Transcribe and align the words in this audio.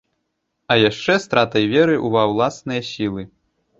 А 0.71 0.77
яшчэ 0.89 1.17
стратай 1.25 1.65
веры 1.75 1.99
ва 2.17 2.23
ўласныя 2.33 2.81
сілы. 2.93 3.21